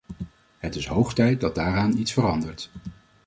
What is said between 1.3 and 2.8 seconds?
dat daaraan iets verandert!